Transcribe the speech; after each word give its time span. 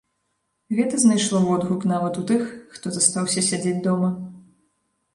Гэта 0.79 0.99
знайшло 1.03 1.43
водгук 1.45 1.85
нават 1.93 2.13
у 2.23 2.25
тых, 2.33 2.41
хто 2.75 2.87
застаўся 2.99 3.47
сядзець 3.53 3.79
дома. 3.89 4.15